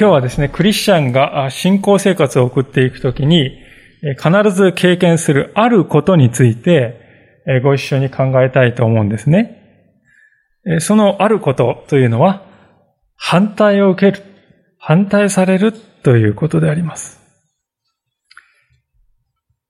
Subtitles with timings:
[0.00, 3.50] 今日はですね、クリスチャンが信仰生活を送っていくときに、
[4.16, 9.60] 必ず経験するあることについて、ご一緒に考えたいと思うんですね。
[10.78, 12.46] そのあることというのは、
[13.14, 14.24] 反対を受ける、
[14.78, 17.20] 反対されるということであります。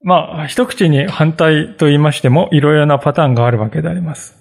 [0.05, 4.37] まあ、一口に反対と言いましても、いろいろなパターンがあるわけであります。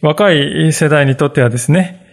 [0.00, 2.05] 若い世代にとってはですね、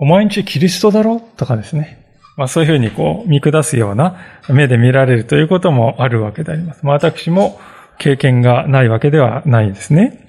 [0.00, 1.20] お前んちキリストだろ？
[1.36, 2.06] とかですね。
[2.36, 4.16] まあそういうふうにこう見下すような
[4.48, 6.86] 目で見られるということもあるわけであります。
[6.86, 7.58] まあ私も
[7.98, 10.24] 経験がないわけではないですね。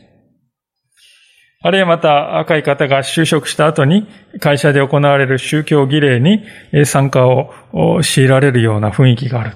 [1.61, 4.07] あるいはまた若い方が就職した後に
[4.39, 6.43] 会社で行われる宗教儀礼に
[6.85, 7.53] 参加を
[8.01, 9.53] 強いられるような雰囲気があ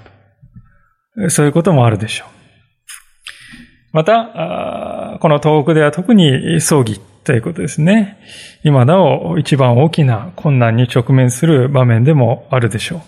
[1.17, 2.27] るそういうこともあるでしょう。
[3.93, 8.19] また、この東北では特に葬儀ということですね。
[8.63, 13.01] 今なお一番大きな困難に直面する場面でもあるでしょ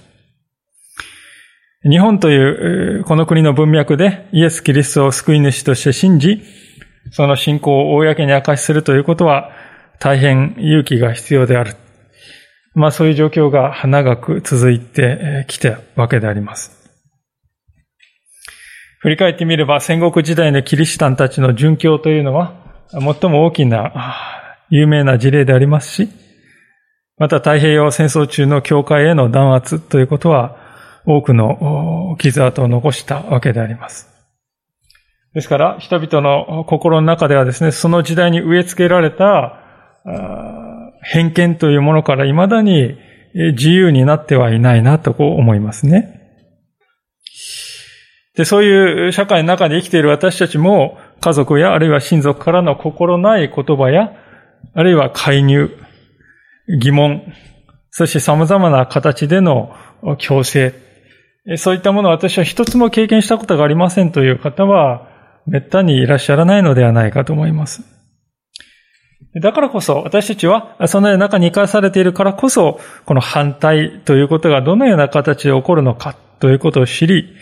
[1.86, 1.90] う。
[1.90, 6.42] 日本というこの国の文脈でイエス・キリストを救い主として信じ、
[7.12, 9.52] その信仰を公に明かしするということは
[10.00, 11.76] 大変勇気が必要である。
[12.74, 16.90] まあそういう状況が長く続いてきたわけであります。
[19.00, 23.94] 振り返ってみれば戦国時代のキリシタンたちの殉教というのは最も大きな
[24.70, 26.10] 有名な事例でありますし、
[27.18, 30.58] また太平洋戦争中の教会への弾圧ということは
[31.06, 34.10] 多くの傷跡を残したわけであります。
[35.34, 39.60] ですから、人々の心の中ではですね、その時代に植え付けられた
[41.02, 42.98] 偏見というものから未だに
[43.34, 46.22] 自由になってはいないなとこう思いますね。
[48.36, 54.12] で、そういう社会の中で生きている私たちも、家族やあるいは親族からの心ない言葉や、
[54.74, 55.72] あるいは介入、
[56.80, 57.24] 疑問、
[57.92, 59.74] そして様々な形での
[60.18, 60.74] 強制、
[61.58, 65.08] そういったものを私は一つも経験したことがありませんという方は、
[65.46, 67.84] めったにいらっしゃらないのではないかと思います。
[69.42, 77.34] だからこそ、私たちは、そのような中に生かされているからこそ、この反対ということがどのような形で起こるのかということを知り、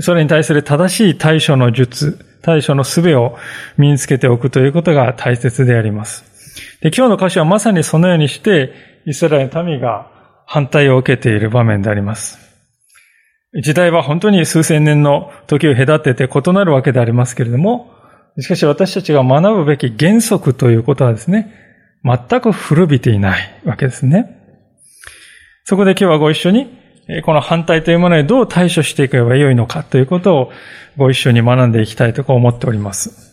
[0.00, 3.36] それに対する正しい対処の術、対処の術を
[3.76, 6.24] 身につけておくということが大切であります。
[6.80, 8.72] で今日の歌詞はまさにそのようにして、
[9.04, 10.08] イスラエルの民が
[10.46, 12.38] 反対を受けている場面であります。
[13.62, 17.92] 時代は本当に数千年の時を隔てて異なるわけでありますけれども、
[18.38, 21.52] しかし私たちが学ぶべき原則ということはですね、
[22.04, 24.36] 全く古びていないわけですね。
[25.64, 26.78] そこで今日はご一緒に
[27.24, 30.52] この反対というものにどう対処していけばよいのかということを
[30.96, 33.26] ご一緒に学んでいきたいと思っております。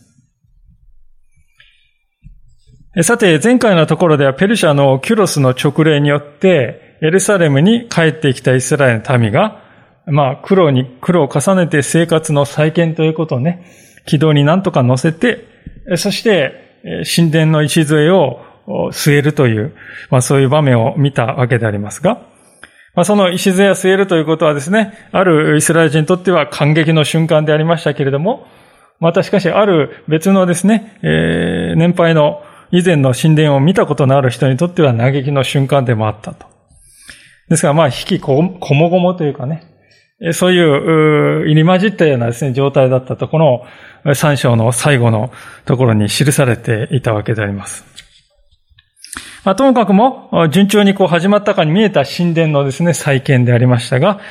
[3.01, 9.63] さて、前回のところではペルシャのキュロスの直令によって、エルサレムに帰ってきたイスラエルの民が、
[10.05, 13.65] まあ、苦労に苦労を重ねて生活の再建ということをね、
[14.05, 15.47] 軌道になんとか乗せて、
[15.97, 16.53] そして、
[17.15, 18.41] 神殿の礎を
[18.91, 19.73] 据えるという、
[20.11, 22.21] まあそういう場面を見たわけでありますが、
[22.95, 28.47] まあ、その礎を据えるということはですね、あるイスラエル人にとっては感激の瞬間でありましたけれども、
[28.99, 36.45] またしかしある別のですね、えー、年配の以前の神殿を見たことのある人にとっては嘆きの瞬間でもあったと。
[37.49, 39.63] ですからまあ、引きこもごもというかね、
[40.31, 45.31] そういう、入り混じったようなですね、状態だったと、この三章の最後の
[45.65, 47.92] ところに記されていたわけであります。
[49.45, 54.21] まあ、ともかくも、順調にこう始まったかに見えた神殿のですね、再建でありましたが、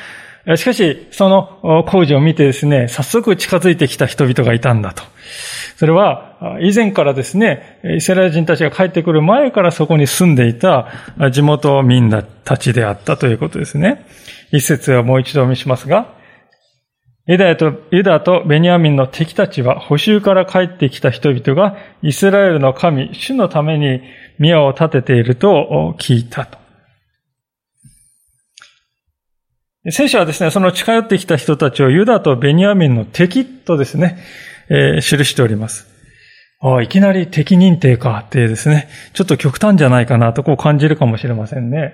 [0.55, 5.03] しかし、その工事を見てですね、早速近づいてきた人々がいたんだと。
[5.77, 10.87] それは、以前からですね、イスラエル人たちが帰ってくる前からそこに住んでいた
[11.31, 12.09] 地元民
[12.43, 14.05] たちであったということですね。
[14.51, 16.07] 一節はもう一度お見しますが、
[17.25, 24.01] ユダと、ユダとベニヤミンの敵たちは補修から帰ってきた人々がイスラエルの神、主のために
[24.39, 26.57] 宮を建てていると聞いたと。
[29.89, 34.17] 聖書はですね、その近寄ってきた人たちをユダとベニヤミンの敵とですね、
[34.69, 35.87] えー、記しております。
[36.81, 41.93] いきなり敵認定かってですね、ちょっと極端じゃないかなとこう感じるかもしれませんね。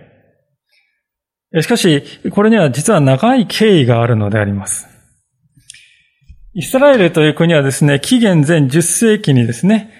[1.62, 4.89] しかし、これには実は長い経緯があるのであります。
[6.56, 9.92] イスラエルという国はですね、紀元前10世紀にですね、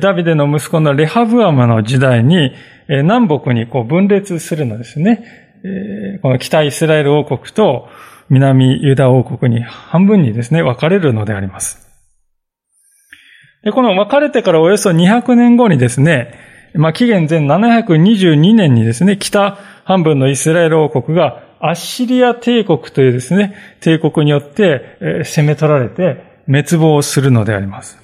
[0.00, 2.52] ダビデの息子のレハブアマの時代に、
[2.88, 6.20] 南北にこう分裂するのですね。
[6.22, 7.88] この北イスラエル王国と
[8.30, 11.86] 南ユダ王国に半分にですね、分かれるのであります。
[13.62, 16.32] で、この分かれてからおよそ200年後にですね、
[16.72, 27.98] まあ、紀元前722年にですね、北半分のイスラエル王国がアッシリア帝国というですね、帝国によって攻め取られて滅亡するのであります。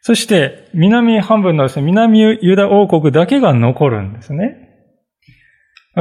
[0.00, 4.68] そして、南半分のですね、南ユダ王国だけが残るんですね。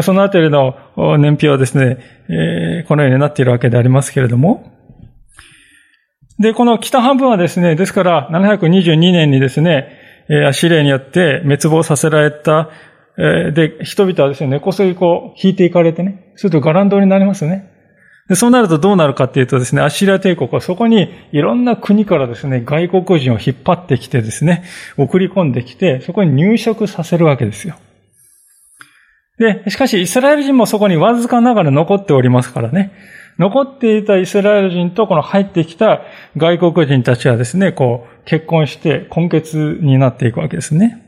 [0.02, 0.76] そのあたりの
[1.18, 4.72] 年表はですね、このようになっているわけでありますけれども、
[6.38, 9.90] で、この北半分はですね、ですから722年にですね、
[10.48, 12.70] アシリアによって滅亡させられた、
[13.18, 17.72] で、人々はですね、根こそぎこう、引いていかれてね、するとガランドになりますね。
[18.30, 24.64] で、そうなるとどうなるかっていうとですね、アシリア帝国はそこにいろんな国からですね、外国人を引っ張ってきてですね、
[24.98, 27.76] 送り込んできて、そこに入植させるわけですよ。
[29.40, 32.92] で、しかしイスラエル人もそこにわずかながら残っておりますからね。
[33.40, 36.02] 残っていたイスラエル人とこの入ってきた
[36.36, 41.07] 外国人たちはですね、こう、結婚して根血になっていくわけですね。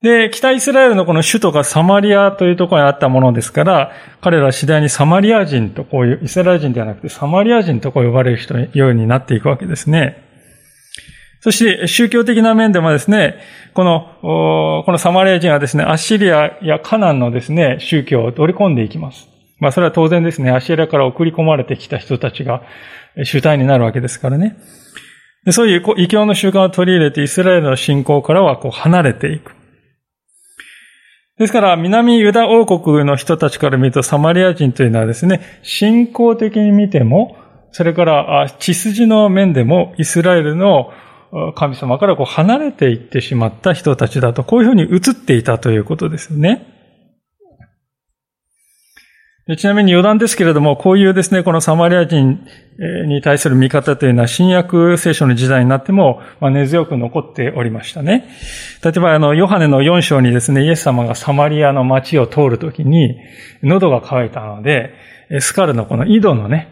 [0.00, 10.22] で、北イスラエルのこの首都がサマリアというところにあったものですから、彼らは次第にサマリア人とこういう、イスラエル人ではなくてサマリア人とこう呼ばれる人ようになっていくわけですね。
[11.40, 13.38] そして宗教的な面でもですね、
[13.74, 19.28] この、このサマリア人はですね、アッシリアやカナンのですね、宗教を取り込んでいきます。
[19.58, 22.62] まあそれは当然ですね、アッシリアから送り込まれてきた人たちが
[23.24, 24.56] 主体になるわけですからね。
[25.50, 29.57] そういう異教の習慣を取り入れてイスラエルの信仰からはこう離れていく。
[31.38, 37.36] ですから、南ユダ王国の人たちから見るとサマリア人というのはですね、信仰的に見ても、
[37.70, 40.90] それから血筋の面でもイスラエルの
[41.54, 46.77] 神様からこう離れていってしまった人たちだと、こういうふうに映っていたということですよね。
[49.56, 52.44] ちなみに余談ですけれども、こういうですね、このサマリア人
[53.06, 58.28] に対する見方というのは、新約聖書の時代になっても、根強く残っておりましたね。
[58.84, 63.16] 例えば、あの、ヨハネの4章にですね、イエス様がサマリアの街を通るときに、
[63.62, 64.92] 喉が渇いたので、
[65.40, 66.68] スカルのこの井戸のね、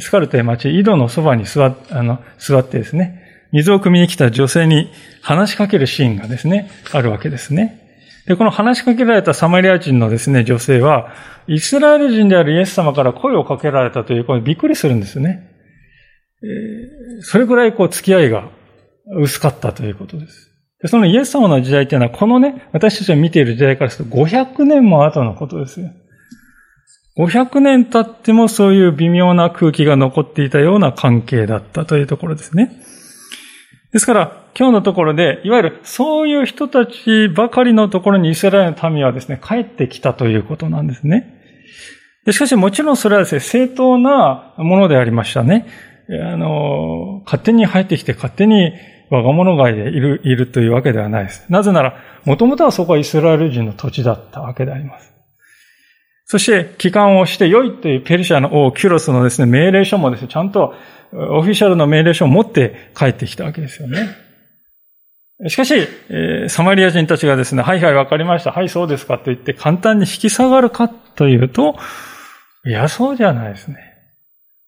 [0.00, 4.90] スカルという町、井戸のそばに座っあの座ってですね、水を汲みに来た女性に
[5.22, 7.85] 話しかけるシーンがですね、あるわけですね。
[8.26, 11.12] で、この話しかけられたサマリア人のですね、女性は、
[11.46, 15.48] イスラエル人であるイエス様から声をかけられたという、これびっくりするんですね。
[16.42, 18.48] え、それくらいこう付き合いが
[19.20, 20.50] 薄かったということです。
[20.82, 25.90] で、そのイエス様の時代っていうのは、このね、私たちが見ている時代からすると500年も後のことですよ。
[27.18, 32.82] 500年経ってもそういう微妙な空気が残っていたような関係だったというところですね。
[33.92, 41.34] ですから、今日のところで、いわゆるそういう人たちばかりのところにイスラエルの民はですね、帰ってきたということなんですね。
[42.32, 45.66] しかしもちろんそれはですね、正当なものでありましたね。
[46.08, 48.72] あの、勝手に入ってきて勝手に
[49.10, 51.44] 我が物飼いでいる、いるというわけではないです。
[51.50, 55.12] なぜなら、もともとはそこはイスラエル人の土地だったわけであります。
[56.24, 60.74] そして、帰還をして良いというペルシャの王キュロスのですね、命令書もですね、ちゃんと
[61.12, 64.25] オフィシャルの命令書を持って帰ってきたわけですよね。
[65.48, 65.74] しかし、
[66.08, 71.76] えー、サマリア人たちがですね、はいはいわかりました、はいそうですかと言って簡単に引き下がるかというと、
[72.64, 73.76] いや、そうじゃないですね。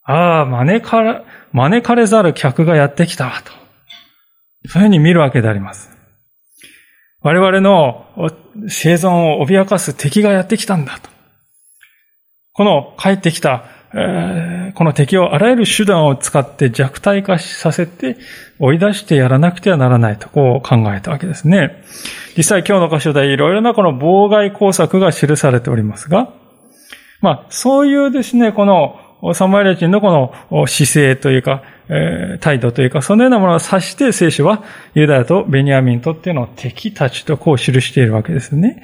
[0.04, 1.22] ああ、招かれ、
[1.52, 3.52] 招かれざる客がやってきたと。
[4.68, 5.90] そういうふうに見るわけであります。
[7.20, 8.06] 我々の
[8.68, 11.10] 生存を脅かす敵がやってきたんだと。
[12.52, 18.18] この帰ってきたこの敵をあらゆる手段を使って弱体化させて
[18.58, 21.82] 追い出してやらなくてはならないとこう考えたわけですね。
[22.36, 26.32] 実際今日の箇所でいろいろなこの妨害工作が記されておりますが、
[27.20, 34.62] まあそういうですね、このサマリア人のこの姿勢というか、えー、態度というか、そのようなものを指して聖書は
[34.94, 38.82] ユダヤとベニヤミンとっていうのを敵たちとこう記しているわけですね。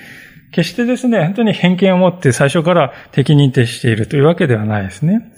[0.54, 5.32] 決してですね、本当に偏見を持って最初から敵認定しているというわけではないですね。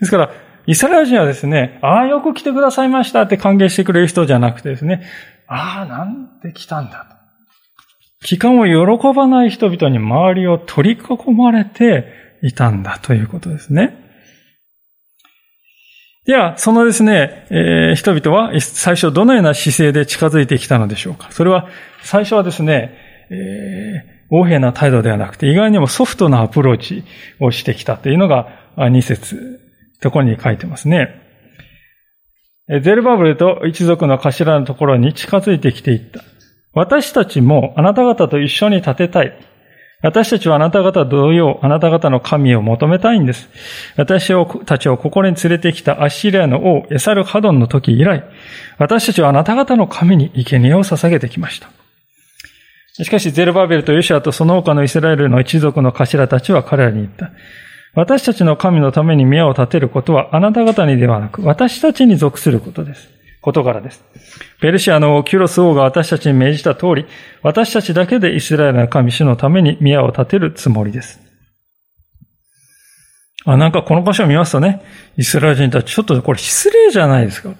[0.00, 0.30] ですから、
[0.66, 5.02] イスラエル人はですね、ああ、よく来てくださいましたって歓迎してくれる人じゃなくてですね、
[5.46, 8.26] ああ、なんで来たんだと。
[8.26, 12.06] 帰還を喜ばない人々に周りを取り囲まれて
[12.42, 13.98] いたんだということですね。
[16.24, 21.28] では、そのですね、えー、人々は最初どのような姿勢で近づいてきたのでしょうか。
[21.32, 21.68] それは、
[22.02, 22.96] 最初はですね、
[23.30, 27.04] えー横柄な態度ではなくて、意外にもソフトなアプローチ
[27.38, 28.48] をしてきたというのが
[28.78, 29.60] 2節、
[30.00, 31.20] ところに書いてますね。
[32.82, 36.22] ゼルバブルと一族の頭のところに近づいてきていった。
[36.72, 39.38] 私たちもあなた方と一緒に立てたい。
[40.00, 43.50] 私たちはあなた方同様、あなた方の神を求めたいんです。
[43.96, 44.32] 私
[44.64, 48.24] たちをここに連れてきたアッシリアの王、エサルハドンの時以来、
[48.78, 51.68] 私たちはあなた方の神に生贄を捧げてきました。
[52.94, 57.30] しかし、ゼルバベルとヨシアとその他のイスラエルの一族の頭たちは彼らに言った。
[57.94, 63.08] 私たちの神のために宮を建てることはあなた方にではなく、私たちに属することです。
[63.40, 64.04] 事柄です。
[64.60, 67.06] ペルシアのキュロス王が私たちに命じた通り、
[67.42, 71.20] 私たちだけでイスラエルの神主のために宮を建てるつもりです。
[73.44, 74.82] あ、なんかこの箇所を見ますとね、
[75.16, 77.54] イスラエル人たちちょっとこれ失礼じゃないですか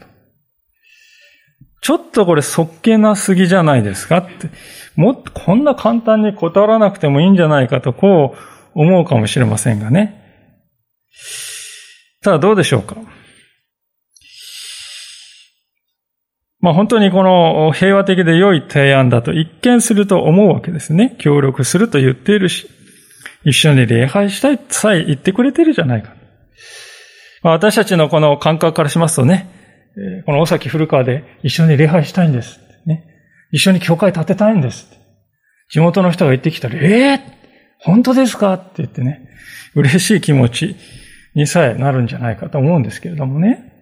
[1.80, 4.50] ちょっとこれそっけなすぎじゃないですかって。
[4.96, 8.34] もっとこんな簡単に断らなくてもいいんじゃないかとこ
[8.74, 10.20] う思うかもしれませんがね。
[12.22, 12.96] ただどうでしょうか？
[16.60, 21.16] まあ本当にこの平和的で良い提案だと一見すると思うわけですね。
[21.18, 22.68] 協力すると言っているし、
[23.44, 26.14] 一緒に礼拝したいさえ言ってくれてるじゃないか。
[27.42, 29.48] まあ、私たちのこの感覚からしますとね、
[30.24, 32.60] この大崎古川で一緒に礼拝したいんです。
[33.52, 34.88] 一緒に教会建てたいんです。
[35.70, 37.20] 地元の人が言ってきたら、ええー、
[37.78, 38.54] 本当ですか？
[38.54, 39.28] って言ってね、
[39.74, 40.76] 嬉しい気持ち
[41.34, 43.72] にさえなるんじゃないかと思うんですけれどもね。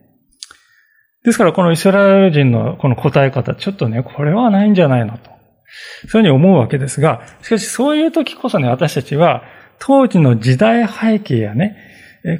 [1.25, 5.31] ですからこのイスラエル人のこの答え方、ちょっとね、これはないんじゃないのと。
[5.31, 9.45] そういうふうに思うわけですが、しかしそういう時こそね、私たちは
[9.79, 11.77] 当時の時代背景やね、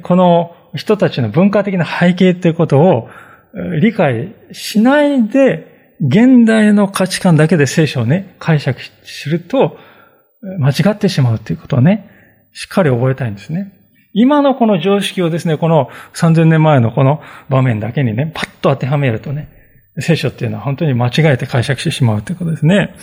[0.03, 3.09] この人たちの文化的な背景ということを
[3.79, 5.70] 理解しないで、
[6.01, 9.77] 現代の価値観だけで聖書をね、解釈すると、
[10.59, 12.09] 間違ってしまうということをね、
[12.53, 13.71] しっかり覚えたいんですね。
[14.13, 19.49] 今のこの常識をですね、この3000年前のこの場面だけにね、パッと当てはめるとね、
[19.99, 22.95] 聖書っていうのは本当に間違えて解釈してしまうということですね。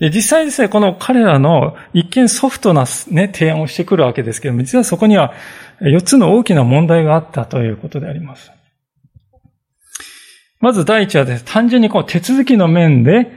[0.00, 5.32] で実際ですね、この彼らの一見ソフトな、ね、提案をしてくるわけですけども、実はそこには
[5.80, 8.50] 4つの大きな問題があったということであります。
[10.60, 13.30] まず第一はですね、単純にこう手続きの面で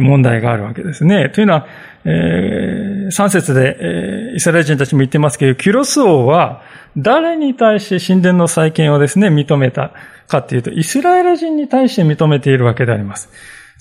[0.00, 1.30] 問題があるわけですね。
[1.30, 1.66] というのは、
[2.04, 6.62] えー、3節で、えー、イスラエル人たちも言ってますけど、キュロス王は
[6.96, 9.92] 誰に対して神殿の再建をですね、認めた
[10.28, 13.28] かっていうと、イスラエル人に対して認めているわけであります。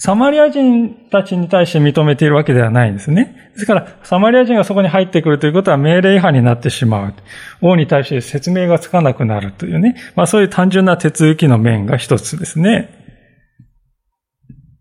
[0.03, 3.51] サマリア人たちに対して認めているわけではないんですね。
[3.53, 7.13] ですから、サマリア人がそこに入ってくるということは命令違反になってしまう。
[7.61, 9.95] 王に対して説明がつかなくなるというね。
[10.15, 12.89] まあそういう単純な手続きの面が一つですね。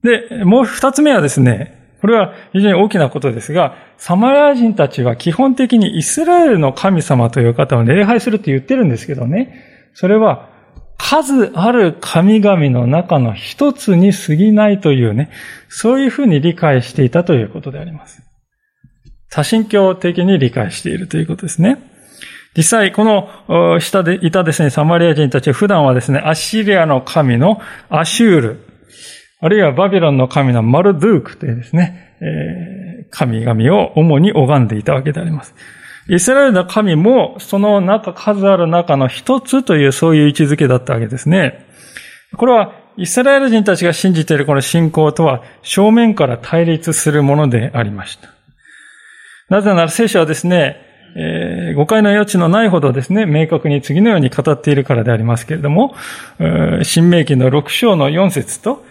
[0.02, 10.48] で、もう二つ目はですね、これは非常に大きなことですが、サマリア人たちは基本的にイスラエルの神様という方を礼拝するって言ってるんですけどね、それは
[11.02, 15.30] 数ある神々の中の一つに過ぎないというね、
[15.68, 18.22] そういうふうに理解していたということであります。
[19.30, 21.78] 多神教的に理解しているということですね。
[22.56, 28.60] 実際、この下でいたですね、サマリア人たちは普段はですね、アッシリアの神のアシュール、
[29.40, 35.54] あるいはバビロンの神のマルドゥークというですね、えー、神々を主に拝んでいたわけであります。
[36.08, 41.66] イスラエルの神もその中、数ある中の一つというそういう位置づけだったわけですね。
[42.36, 48.28] これはイスラエル人たちが信じているこの信仰とは正面から対立するものでありました。
[49.48, 50.76] なぜなら聖書はですね、
[51.16, 55.94] えー、誤解の余地のないほどですね、明確に次のように語っているからでありますけれども、
[56.82, 58.84] 新明記の6章の4節と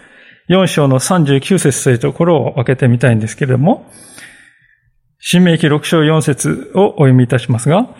[0.50, 3.90] 4章の39節というところを分けてみたいんですけれども、
[5.22, 7.94] 新明記6章4節をお読みいたしますが、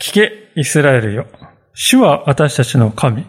[0.00, 1.26] 聞け、イスラエルよ。
[1.74, 3.26] 主は私たちの神。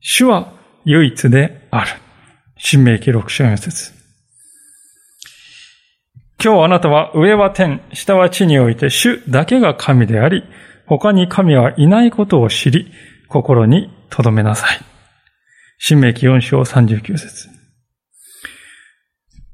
[0.00, 0.52] 主は
[0.84, 1.90] 唯一である。
[2.56, 3.92] 新明記6章4節
[6.40, 10.44] 今日あなたは上は天、下は地において主だけが神であり、
[10.86, 12.92] 他に神はいないことを知り、
[13.28, 14.78] 心に留めなさい。
[15.78, 17.48] 新明記4章39節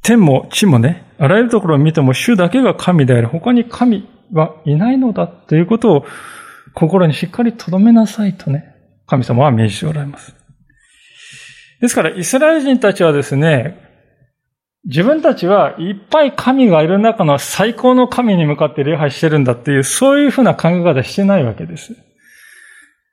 [0.02, 3.28] 天も地もね、あらゆるところを見ても主だけが神である。
[3.28, 6.06] 他に神はいないのだということを
[6.74, 8.64] 心にしっかり留めなさいとね、
[9.06, 10.34] 神様は命じておられます。
[11.82, 13.76] ですから、イスラエル人たちはですね、
[14.86, 21.94] 自分たちはいっぱい神がいる中の最高の神に向かって礼拝してるんだっていう、そういうふうな考え方してないわけです。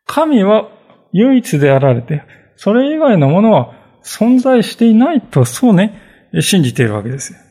[0.05, 0.69] 神は
[1.11, 2.23] 唯一であられて、
[2.55, 6.01] それ以外のものは存在していないと、そうね、
[6.39, 7.46] 信じているわけです。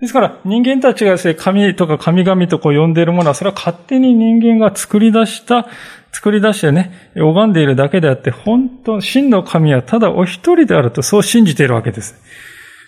[0.00, 5.66] ですから人間たちがですね、神とか神々とこう呼んでいるものは、それは勝手に人間が作り出した、
[6.12, 12.16] 作り出してね、拝んでいるだけであって、本当、真の神はただお一人であるとそう信じているわけです。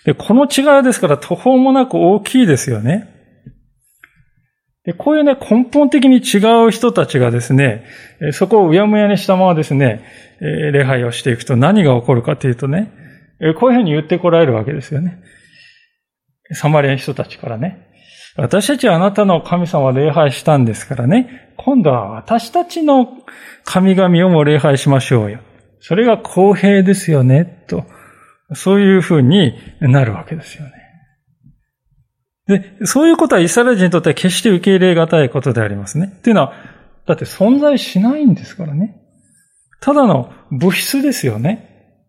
[0.05, 3.13] で、この違いですから途方もなく大きいですよね。
[4.85, 7.83] でこういうね、根本的に違う人たちがですね、
[8.31, 10.01] そこをうやむやにしたままですね、
[10.39, 12.91] 礼拝をしていくと何が起こるかというとね、
[13.59, 15.19] こういうふうに言ってこられるわけですよね。
[16.51, 17.87] サマリアの人たちからね。
[18.37, 23.07] 私たちはあなたの神様を礼拝したんですからね、今度は私たちの
[23.63, 25.39] 神々をも礼拝しましょうよ。
[25.79, 27.85] それが公平ですよね、と。
[28.53, 30.71] そういうふうになるわけですよね。
[32.47, 36.13] で、そういうことはイスラエル人にとっては決して受け入れがたいことでありますね。
[36.19, 36.53] っていうのは、
[37.05, 39.01] だって存在しないんですからね。
[39.81, 41.66] ただの物質ですよね。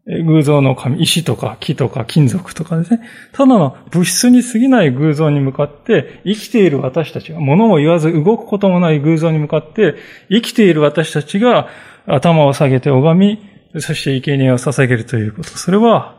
[0.08, 3.00] 偶像の神、石とか木とか金属とかですね。
[3.32, 9.96] ただの物質に過ぎない偶像に向かって生きている私たちが、物を言わず動くこともない偶像に向かって
[10.30, 11.68] 生きている私たちが
[12.06, 13.38] 頭を下げて拝
[13.74, 15.50] み、そして生贄を捧げるということ。
[15.50, 16.16] それは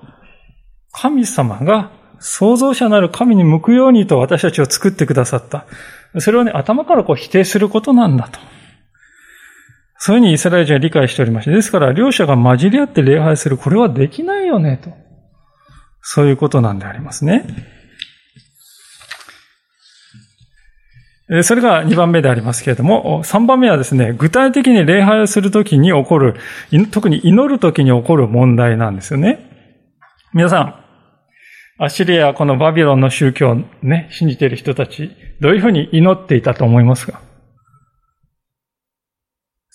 [0.92, 5.66] 神様が創造者なる神に向くようにと私たちを作ってくださった。
[6.20, 8.40] それをね、頭からこう否定することなんだと。
[10.02, 11.52] そういうふうにイスラエル人は理解しておりました。
[11.52, 14.92] ですから、両者が混じり合って礼拝する、これはできないよね、と。
[16.02, 17.46] そういうことなんでありますね。
[21.44, 26.36] それが2番目でありますけれども、3番目はですね、具体的に礼拝をするときに起こる、
[26.92, 29.40] 特に祈るときに起こる問題なんですよね。
[30.34, 30.76] 皆さん、
[31.84, 37.22] アシリア、このバビロンの宗教をね、信じている人たち、どういうふうに祈っていたと思いますか？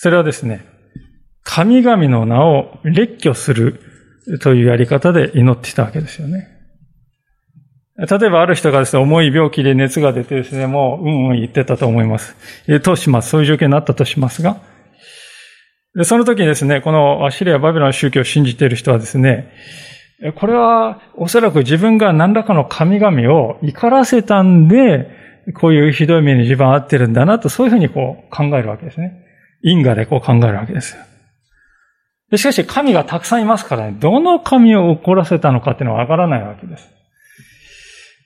[0.05, 0.67] それはですね、
[1.45, 3.81] 神々の名を列挙する
[4.43, 6.47] というやり方で祈っていたわけですよね。
[7.97, 12.37] 例えばある人がですね、重い病気で熱が出てですね、もううんうん言ってたと思います。
[12.69, 13.31] え、とします。
[13.31, 14.59] そういう状況になったとしますが。
[15.97, 19.55] で、その時にですね、このアシリア・バビロンの宗教を信じている人はですね、
[20.35, 25.09] これはおそらく自分が何らかの神々を怒らせたんで、
[25.59, 29.24] こういうひどい目に自分は合ってるんだなと、そういうふうにこう考えるわけですね。
[29.65, 31.03] 因果でこう考えるわけですよ。
[32.37, 36.89] しかし神がたくさんいますからね、どの神を怒らせたのかっていうのはわからないわけです。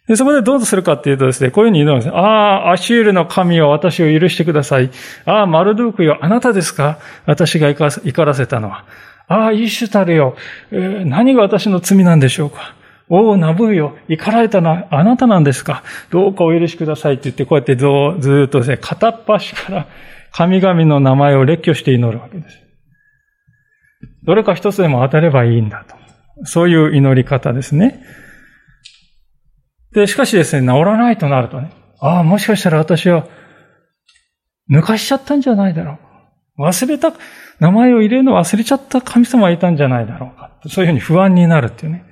[0.08, 2.08] でそこでどうするかっていうとですね、こういうふうに言うのです。
[2.08, 4.90] ああ、アシュールの神を私を許してください。
[5.26, 6.98] ああ、マルドゥークよ、あなたですか？
[7.26, 8.86] 私が怒らせたのは。
[9.26, 10.34] ああ、イシュタルよ、
[10.70, 12.74] えー、何が私の罪なんでしょうか？
[13.10, 15.82] おお、ナブーよ、怒られたのはあなたなんですか？
[16.10, 17.84] どうかお許しくださいって言って、こうやってず
[18.46, 19.86] っとですね、片っ端から
[20.38, 22.56] 神々の名前を列挙して祈るわけです。
[24.22, 25.96] どれか一つでも当たればいいんだと。
[26.46, 28.04] そういう祈り方ですね。
[29.92, 33.26] で、しかしですね、治らないとなるとね、ああ、もしかしたら私は
[34.70, 35.98] 抜かしちゃったんじゃないだろ
[36.56, 36.62] う。
[36.62, 37.12] 忘れた、
[37.58, 40.52] 名前を入れるの忘れちゃった神様がいたんじゃないだろうか。
[40.68, 42.04] そういうふうに不安になるっていうね。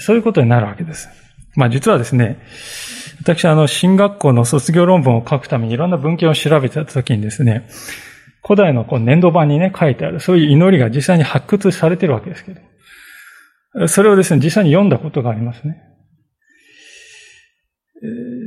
[0.00, 1.08] そういうことになるわけです。
[1.56, 2.38] まあ実はですね、
[3.22, 7.66] 私はあの、進学校の卒業論文を書くためにいろんな文献を調べてた時にですね、
[8.46, 15.82] 古代のこう年度版にね、書いてある、そういう祈りが実際に発掘されてるわけですけど、それをですね、実際に読んだことがありますね。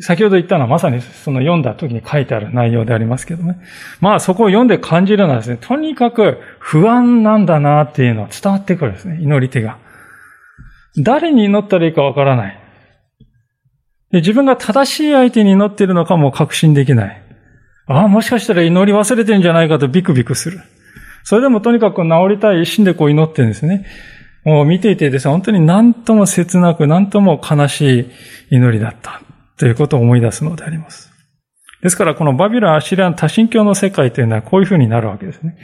[0.01, 3.59] 先ほど言ったのはまさにその読んだ時に書いてある内容でありますけどね。
[3.99, 9.77] まあそこを読んで感じるのはですね、とにかく不安なんだなっていうのは伝わってくるんですね、祈り手が。
[10.97, 12.68] 誰に祈ったらいいかわからない。
[14.11, 17.23] で自分が正しい相手に祈っているのかも確信できない。
[17.87, 20.59] ああ、もしかしたら祈り忘れてんじゃないかとビクビクする。
[21.23, 23.85] それでもとにかく治りたい一心でこう祈ってるんですね。
[24.45, 28.11] もう見ていてですね、本当に何とも切なく、何とも悲し
[28.49, 29.21] い祈りだった。
[29.57, 31.11] ということを思い出すのであります。
[31.81, 35.57] ですから、このバビロン・アシリアン多神教の世界というのはこういうふうになるわけですね。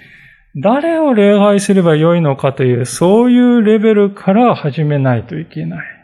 [0.62, 5.95] 誰を礼拝すればよいのかという、そういうレベルから始めないといけない。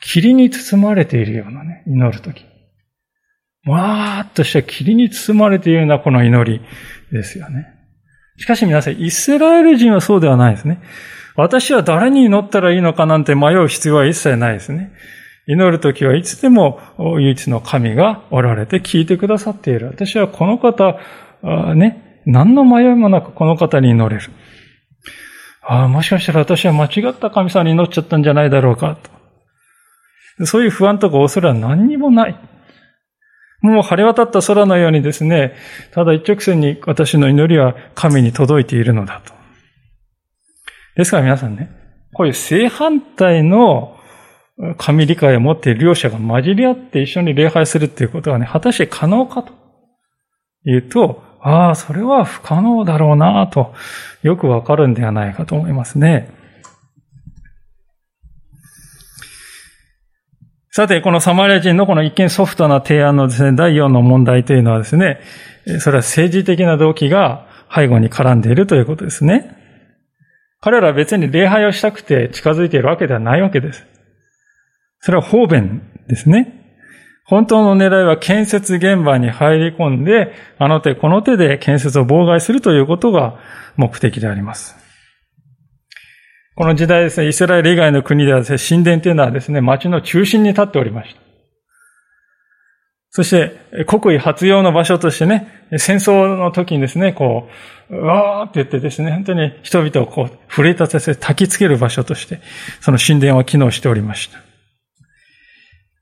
[0.00, 2.44] 霧に包まれているようなね、祈るとき。
[3.66, 6.60] わーっとした霧に包まれているようなこの祈り
[7.12, 7.66] ですよね。
[8.36, 10.80] しかし皆さん、イスラエル人はそうではないですね。
[11.36, 14.92] 私は誰に祈ったらいいのかなんて迷う必要は一切ないですね。
[15.46, 19.86] 祈るときはいつでも唯一の神がおられて聞いてくださっている。
[19.86, 20.98] 私はこの方、
[21.74, 24.30] ね、何の迷いもなくこの方に祈れる。
[25.62, 29.17] ああ、もしかしたら私は間違った神様に祈っちゃったんじゃないだろうかと。
[30.44, 32.36] そういう不安とか恐れは何にもない。
[33.60, 35.54] もう晴れ渡った空のようにですね、
[35.92, 39.32] ただ一直線に私の祈りは神に届いているのだと。
[40.96, 41.70] ですから皆さんね、
[42.14, 43.96] こういう正反対の
[44.76, 49.52] 神理解を持っている両者が混じり合って一緒に礼拝するっていうことはね、果たして可能かと
[50.64, 53.72] いうと、ああ、それは不可能だろうなと、
[54.22, 56.30] よくわかるんではないかと思いますね。
[60.78, 65.18] さて、このサマリア人のこの一見ソフトな提案のですね、第4の問題というのはですね、
[65.80, 69.56] それは政治的な動機が背後に絡んでいるということですね。
[70.60, 73.84] 彼らは別に礼拝をしたくて近づいているわけではないわけです。
[75.00, 76.78] それは方便ですね。
[77.24, 83.40] 本当の狙いは建設現場に入り込んで、あの手この手で建設を妨害するということが
[83.76, 84.87] 目的であります。
[86.58, 91.20] この時代ですね、イスラエル以外の国ではですね、神殿というのはですね、町の中心に立っておりました。
[93.10, 97.48] そして、国威発揚の場所としてね、戦争の時にですね、こ
[97.90, 102.40] う、うわーって言ってですね、本当に人々をこう、奮い立たせ、焚きつける場所として、
[102.80, 104.40] その神殿は機能しておりました。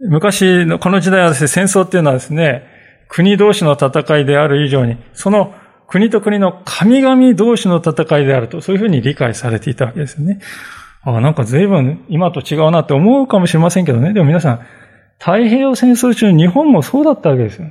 [0.09, 2.63] 昔のこの時代はですね、戦争っていうのはですね、
[3.09, 5.55] 国同士の戦いである以上に、その
[5.89, 10.41] 国と国の神々同士の戦いであると、そういうふうに理解されていたわけですよね。
[11.03, 14.13] ああ、なんか随分今と違うなって思うかもしれませんけどね。
[14.13, 14.61] でも皆さん、
[15.19, 17.69] 太平洋戦争中日本もそうだったわけですよ。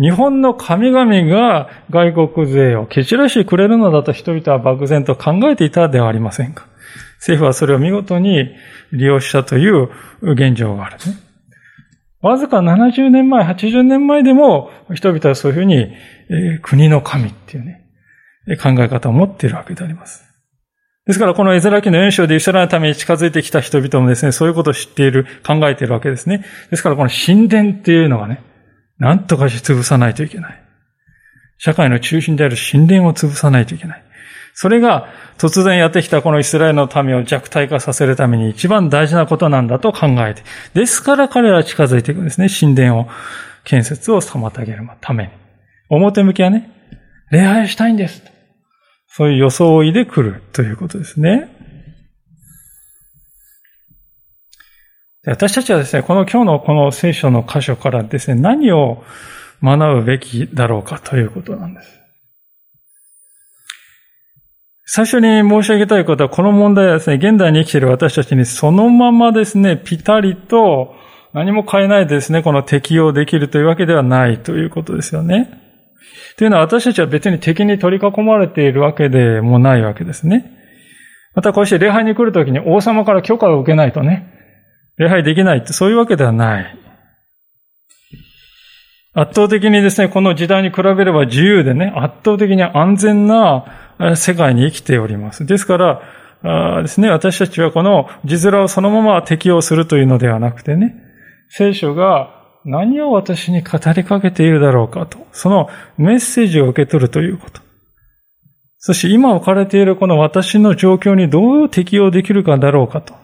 [0.00, 6.66] 日本の神々が外国勢を蹴散らしてくれるのだと人々は漠然と考えていたではありませんか。
[7.16, 8.54] 政府はそれを見事に
[8.92, 9.90] 利用したという
[10.22, 11.27] 現状があるね。
[12.20, 15.92] わずか70年前、80年前でも人々はそういうふうに、
[16.62, 17.84] 国の神っていうね、
[18.60, 20.24] 考え方を持っているわけであります。
[21.06, 26.44] ですからこのエゼラ記の4章でイスラエルのために近づいてきた人々もですね、そういうことを知っている、考えているわけですね。
[26.70, 28.42] ですからこの神殿っていうのがね、
[28.98, 30.62] 何とかし潰さないといけない。
[31.56, 34.02] 社会の中心である神殿を潰さないといけない。
[34.60, 40.42] それが突然やってきたこのイスラエルの民を弱体化させるために一番大事なことなんだと考えて。
[40.74, 42.48] ですから彼らは近づいていくんですね。
[42.48, 43.06] 神殿を、
[43.62, 45.30] 建設を妨げるために。
[45.88, 46.72] 表向きはね、
[47.30, 48.20] 礼拝したいんです。
[49.06, 51.48] そういう装いで来るということですね。
[55.24, 59.04] 私たちはですね、この今日のこの聖書の箇所からですね、何を
[59.62, 61.97] 学ぶべきだろうかということなんです。
[64.90, 70.94] 最初に申し上げたいことは、この問題はですね、現代に生きている私たちにそのままですね、ピタリと
[71.34, 75.50] 何も変えないでですね、この適用できるというわけではないということですよね。
[76.38, 80.56] というのは私たちは別に敵に取り囲まれているわけでもないわけですね。
[81.34, 84.32] またこうして礼拝に来るときに王様から許可を受けないとね、
[84.96, 86.78] 礼拝できないってそういうわけではない。
[89.12, 93.66] 圧倒的にですね、この時代に比べれば自由でね、圧倒的に安全な
[94.16, 95.46] 世界に生きております。
[95.46, 96.02] ですから、
[96.42, 100.94] あですね、私たちはこの字面をそのまま適用するというのではなくてね、
[101.48, 107.60] 聖書が何を私に語りかけているだろうかと、そのメッセージを受け取るということ。
[108.78, 113.14] そして今置かれているこの私の状況にどう適用できるかだろうかと。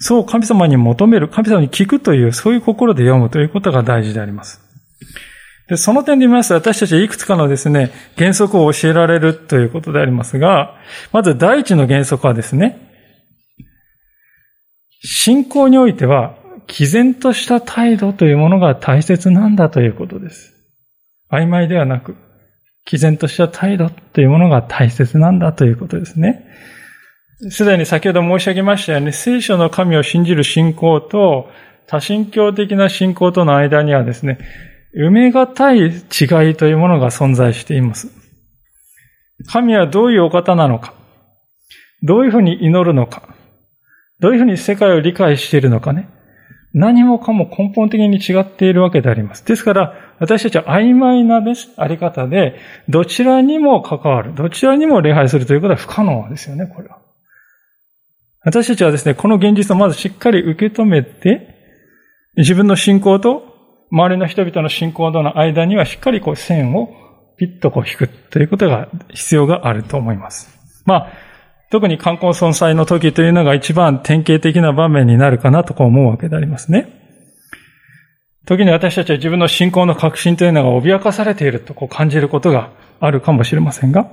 [0.00, 4.62] そう神様に求める、神様に聞くという、そういう心で読むということが大事であります。
[5.68, 10.76] で、その点で見ますと、私たちはいくつかのですね、原則を教えられるということでありますが、
[11.12, 12.78] まず第一の原則はですね、
[15.02, 20.54] 信仰においては、毅然とした態度というものが大切なんだということです。
[21.30, 22.16] 曖昧ではなく、
[22.84, 26.46] 毅然とした態度というものが大切なんだということですね。
[27.50, 31.50] すでに先ほど申し上げましたように、聖書の神を信じる信仰と、
[31.86, 34.38] 多神教的な信仰との間にはですね、
[34.96, 35.88] 埋めがたい違
[36.50, 38.08] いというものが存在しています。
[39.46, 40.94] 神はどういうお方なのか、
[42.02, 43.22] どういうふうに祈るのか、
[44.20, 46.08] どういうふうに世界を理解しているのかね。
[46.74, 49.44] 何もかも根本的に違っているわけであります。
[49.44, 56.98] ですから、私たちは曖昧なです、あり方で、どちらにも関わる、どちらにも礼拝するということは不可能ですよね、これは。
[58.44, 61.54] 私たちはですね、この現実をまずしっかり受け止めて、
[62.36, 63.47] 自分の信仰と
[63.90, 66.94] 周りの人々の信仰との間にはしっかりこう線を
[67.36, 70.58] ピッとこう引くということが必要があると思います。
[70.84, 71.12] まあ、
[71.70, 76.94] 特に観光存在の時というのが一番典型的な場面になるかなとこう思うわけでありますね。
[78.46, 84.10] 時に私たちは自分の信仰の確信というのが脅かされているとこう感じることがあるかもしれませんが、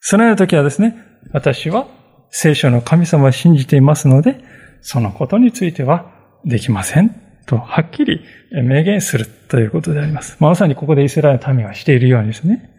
[0.00, 0.96] そのような時はですね、
[1.32, 1.86] 私は
[2.30, 4.44] 聖書の神様を信じていますので、
[4.82, 6.12] そのことについては
[6.44, 8.20] できませんと、はっきり
[8.52, 10.36] 明言するということであります。
[10.40, 12.70] まさにここでイスラエルの民はしているようにですね。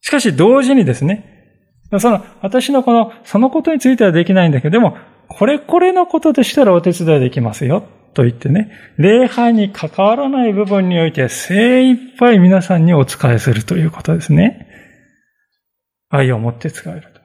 [0.00, 1.38] しかし同時にですね、
[1.98, 4.96] その、私のこの、そのことについてはできないんだけど、でも、
[5.28, 7.84] これこれのことでしたらお手伝いできますよ。
[8.14, 14.66] と言ってね、礼拝に関わらない部分において精一杯皆さんにお仕えするということですね。
[16.08, 17.20] 愛を持って使えると。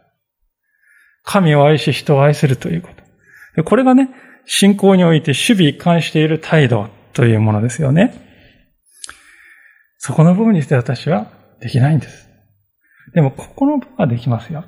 [1.23, 2.89] 神を愛し人を愛するというこ
[3.55, 3.63] と。
[3.63, 4.09] これがね、
[4.45, 8.13] 信仰において守備一貫している態度というものですよね。
[9.97, 12.27] そこの部分にして私はできないんです。
[13.13, 14.65] でも、ここの部分はできますよ。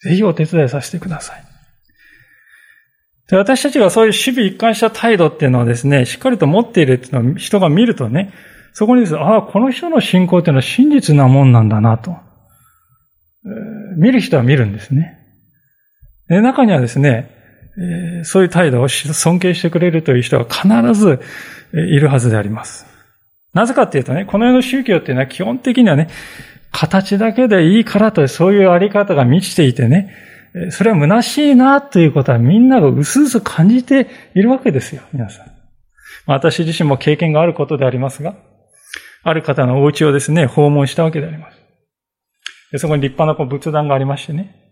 [0.00, 1.44] ぜひお手伝いさせてください。
[3.28, 8.32] で私たちがそういう守備一貫した態度っていうのをですね、しっかりと持っているっていうのを人が見るとね、
[8.72, 12.16] そこにですね、ああ、この人の信仰っていうのは真実なもんなんだなと。
[13.96, 15.18] 見る人は見るんですね。
[16.28, 17.37] で中にはですね、
[18.20, 21.20] え、そういう態度を尊敬してくれるという人は必ず
[21.72, 22.86] いるはずであります。
[23.54, 26.08] なぜかっていうとね、この世の宗教っていうのは基本的にはね、
[26.70, 30.14] 形だけでいいからとそういうあり方が満ちていてね、
[30.70, 35.46] それは虚しいなということはみんなが薄々感じているわけですよ、皆さん。
[36.26, 38.36] 私自身も経験があることでありますが、
[39.22, 41.58] ある方のお家をですね、訪問したわけであります。
[42.72, 44.67] でそこに立派な仏壇がありましてね、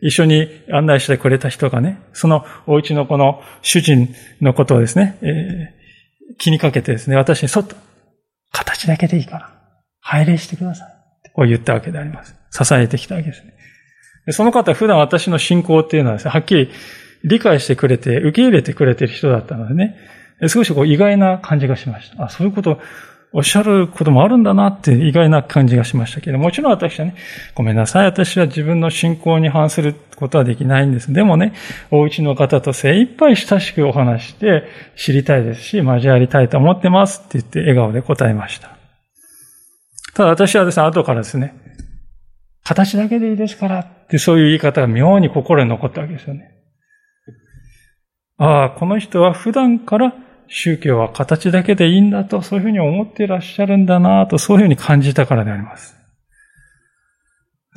[0.00, 7.74] 一緒に案内してくれた人がね、そのお家のこの主人のことをですね、えー、気にかけてですね、私にそっと、
[8.52, 9.52] 形だけでいいから、
[10.00, 11.30] 拝礼してください。
[11.34, 12.34] こう言ったわけであります。
[12.50, 13.52] 支えてきたわけですね。
[14.32, 16.70] その方、普段私の信仰っていうのはですね、はっきり
[17.24, 19.96] 理解してくれて、受け入れてくれてる人だったのでね、
[20.46, 22.24] 少しこう意外な感じがしました。
[22.24, 22.80] あ、そういうこと
[23.32, 27.14] おっしゃることもあるんだなって意外な感じがしましたけど、もちろん私はね、
[27.54, 31.12] ごめんなさい、私は自分の信仰に反することはできないんです。
[31.12, 31.52] でもね、
[31.90, 34.64] お家の方と精一杯親しくお話して
[34.96, 38.70] 知りたいですし、交わりたいと思ってますって言って笑顔で答えました。
[40.14, 41.54] ただ私はですね、後からですね、
[42.64, 46.50] 形だけでいいですからってそういう言い方が妙に心に残ったわけですよね。
[48.38, 50.14] ああ、この人は普段から
[50.48, 55.96] 宗教は形だけでいいんだと、そういうふうに思っていらっしゃるんだなと、そういうふうに感じたからであります。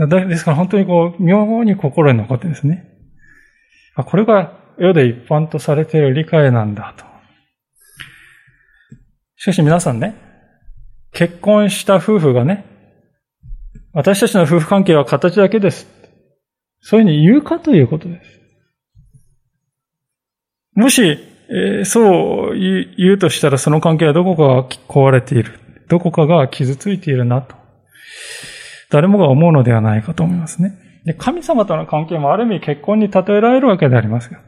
[0.08, 2.88] ですから本当にこう、妙に心に残ってですね。
[3.96, 7.06] これが世で一般とされている理解なんだと。
[9.36, 10.16] しかし皆さんね、
[11.12, 12.66] 結婚した夫婦がね、
[13.94, 15.88] 私たちの夫婦関係は形だけです。
[16.80, 18.40] そういうふうに言うかということです。
[20.74, 25.60] もし、えー、そう言うとしたらその関係はどこかが壊れている。
[25.90, 27.56] どこかが傷ついているなと。
[28.90, 30.78] 誰もが思うのではないかと思いますね。
[31.06, 34.40] で神様との関係もある意味結婚に例えられるわけでありますよ。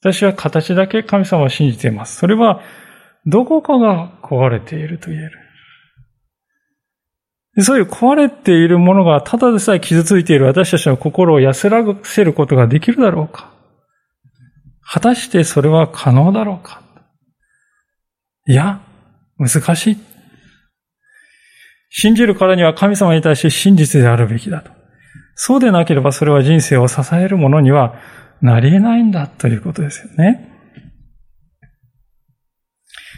[0.00, 2.18] 私は形だけ神様を信じています。
[2.18, 2.60] それは、
[3.24, 5.32] どこかが壊れていると言える。
[7.62, 13.53] そういう壊れているものがただでさえ傷ついている私たちの心を安らぐせることができるだろうか
[14.86, 16.82] 果たしてそれは可能だろうか？
[18.46, 18.80] いや、
[19.38, 19.98] 難しい。
[21.90, 24.70] 信じるからには神様に対して真実であるべきだと。
[25.36, 27.94] そうでなければそれは人生を支えるものには
[28.40, 30.50] なり得ないんだということですよね。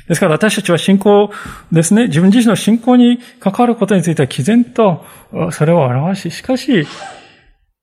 [0.08, 1.32] ですから私たちは信仰
[1.72, 5.04] ですね、自分自身の信仰に関わることについては毅然と
[5.50, 6.86] それを表し、しかし、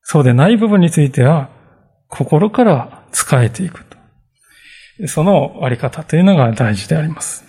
[0.04, 1.50] そうでない部分については
[2.08, 3.98] 心から使えていくと。
[5.08, 7.46] そのあり方というのが大事であります。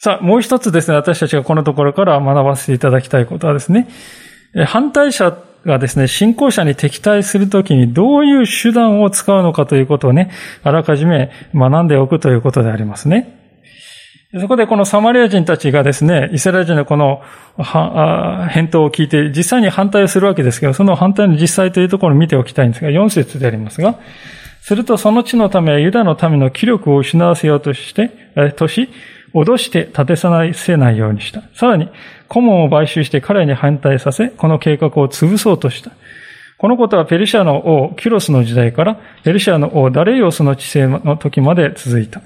[0.00, 3.88] さあ、もう一つですね、私たちがこのところから学ばせていただきたいことはですね、
[4.66, 10.30] 反対者がですね、信仰者に敵対するときにどういう手段を使うのかということをね、
[10.62, 13.37] あらかじめ学んでおくということでありますね。
[14.36, 17.22] そこでこのサマリア人たちがですね、イスラエル人のこの
[17.56, 23.98] 返答を聞いて実際に反対をするわけですけど、その反対の実際というところを見ておきたいんですが、4節でありますが、
[24.60, 28.10] するとその地のためユダの民の気力を失わせようとして、
[28.56, 28.90] とし、
[29.32, 31.42] 脅して立てさないせないようにした。
[31.54, 31.88] さらに、
[32.28, 35.92] 顧問を買収して彼に反対させ、この計画を潰そうとした。
[36.58, 42.20] このことはペルシアの王、キュロスの時代から、ペルシアの王、ダレイオスの治世の時まで続いた。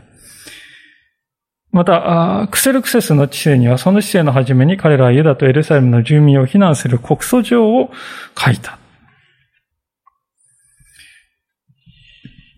[1.73, 7.91] また、クセルクセスの治世には、その治世の初めに彼らはユダとエルサレムの住民を非難する告訴状を
[8.39, 8.79] 書いた。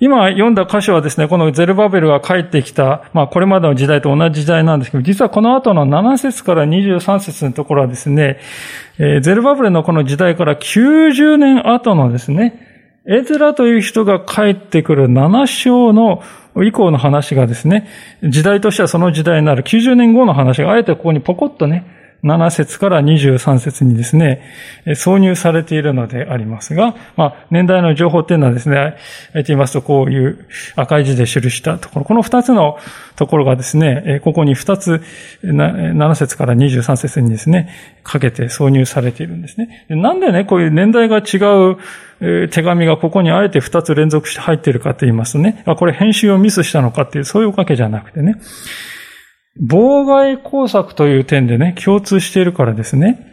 [0.00, 8.40] 今読んだ箇所はですね、このゼルバベルが帰ってきた、まあこれまでの時代と同じ時代なんですけど、実はこの後の7節から23節のところはですね、
[8.98, 12.73] ゼルバベルのこの時代から90年後のですね、
[13.06, 16.22] エズラという人が帰ってくる7章の
[16.64, 17.86] 以降の話がですね、
[18.22, 21.84] 時代としてはその時代になる90年後の話があえてここにポコッとね、
[22.24, 24.42] 7節から23節にですね、
[24.86, 28.96] 挿入されているのでありますが、まあ、年代の情報っていうのはですね、
[29.34, 32.78] えて言いますと、こういう赤い字で記したところ、この2つの
[33.16, 35.02] ところがですね、ここに2つ、
[35.44, 37.68] 7節から23節にですね、
[38.02, 39.84] かけて挿入されているんですね。
[39.90, 41.36] なんでね、こういう年代が違
[42.22, 48.36] う手紙がここにあえて2つ連続して入っているかと言いますとね、これ編集をミスしたのかっていう、そういうわけじゃなくてね、
[49.62, 53.30] 妨害工作という点でね、共通しているからですね。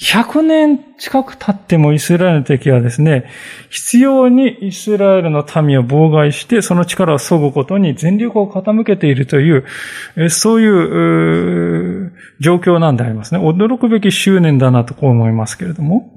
[0.00, 3.30] 100年近く経ってもイスラエルの敵はですね、
[3.70, 10.68] 必要にイスラエルの民を妨害して、その力を削ぐことに全力を傾けているという、そうい
[12.06, 13.40] う状況なんでありますね。
[13.40, 16.10] 驚くべき執念だなとこう思いますけれども。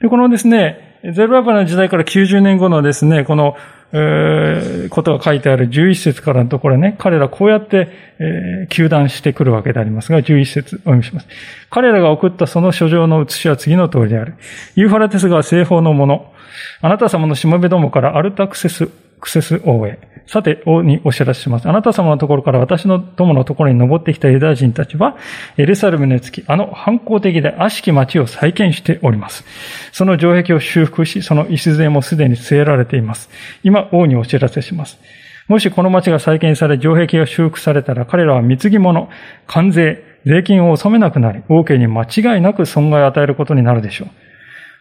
[0.00, 3.56] で、このですね、ゼルバブの時代から90年後のですね、この
[3.92, 11.28] えー、ことが書いてある11節からのところね、彼らこうやって、えー、求断してくるわけでありますが、11節お読みします。
[11.70, 14.34] 彼らが送ったその書状の写しは次の通りである。
[14.74, 16.32] ユーファラテスが西方のもの。
[16.80, 19.98] あなた様のしもべどもからアルタクセス、クセス王へ。
[20.26, 21.68] さて、王にお知らせします。
[21.68, 25.16] あなた様のところから私の友のところに登ってきたユダヤ人たちは、
[25.56, 29.44] エルサレムにつき、あの反抗的で悪しき町を再建しております。
[29.92, 33.30] その城壁を修復し、その礎もすでに据えられています。
[33.62, 34.98] 今、王にお知らせします。
[35.46, 39.08] もしこの町が再建され、城壁が修復されたら、彼らは貢ぎ物、
[39.46, 44.25] 関税、税金を納めなくなり、王家に間違いなく損害を与えることになるでしょう。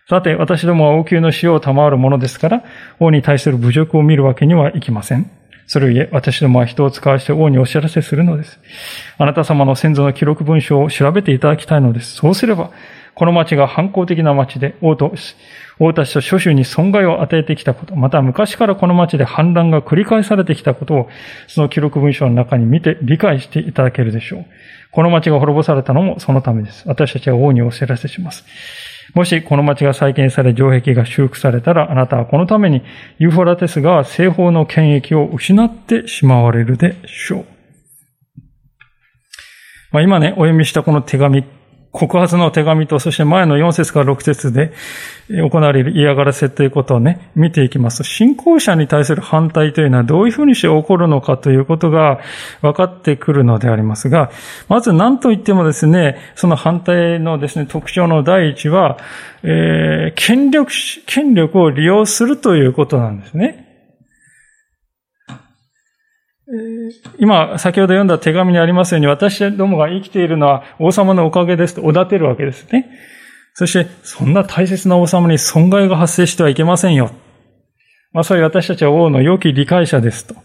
[0.07, 2.63] さて、私どもは王宮の死を賜るものですから、
[2.99, 5.31] 王に対する侮辱を見るわけにはいきません。
[5.65, 8.59] それゆえ、私どもは人を使わして王にお知らせするのです。
[9.17, 12.17] あなた様の先祖の記録文書を調べていただきたいのです。
[12.17, 12.69] そうすれば、
[13.15, 15.15] この町が反抗的な町で、王と、
[15.79, 21.09] 王たちと諸州に損害を与えてきたこと、また昔からこの町で反乱が繰り返されてきたことを、
[21.47, 24.45] その記録文書の中に見て理解していただけるでしょう。
[24.91, 26.87] この町が滅ぼされたのもそのためです。
[26.87, 28.45] 私たちは王にお知らせします。
[29.15, 32.83] もしこの町が再建され城壁が修復されたら、あなたはこのために
[33.17, 37.45] ユーフォラテスが西方の権益を失ってしまわれるでしょう。
[39.91, 41.45] まあ、今ね、お読みしたこの手紙
[41.95, 44.73] 告発の手紙と、そして前の4節から6節で
[45.29, 52.19] 行われる嫌がらせということをね、見ていきますと、信仰者に対する反対というのはどういうふうにして起こるのかということが
[52.61, 54.29] 分かってくるのでありますが、
[54.67, 58.97] まず何と言ってもですね、その反対のですね、特徴の第一は、
[59.43, 60.71] えー、権力、
[61.05, 63.64] 権力を利用するということなんですね。
[67.17, 72.89] 今、先ほど読んだ手紙にありますように、私どもが生きているのは王様のおかげですとおだてるわけですね。
[73.53, 77.11] そして、そんな大切な王様に損害が発生してはいけませんよ。
[78.11, 80.35] まさに私たちは王の良き理解者ですと